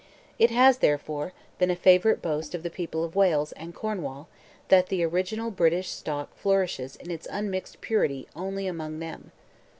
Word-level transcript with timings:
It 0.39 0.49
has, 0.49 0.79
therefore, 0.79 1.31
been 1.59 1.69
a 1.69 1.75
favorite 1.75 2.23
boast 2.23 2.55
of 2.55 2.63
the 2.63 2.71
people 2.71 3.03
of 3.03 3.15
Wales 3.15 3.51
and 3.51 3.75
Cornwall 3.75 4.29
that 4.69 4.87
the 4.87 5.03
original 5.03 5.51
British 5.51 5.91
stock 5.91 6.33
flourishes 6.35 6.95
in 6.95 7.11
its 7.11 7.27
unmixed 7.29 7.81
purity 7.81 8.27
only 8.35 8.65
among 8.65 8.97
them. 8.97 9.31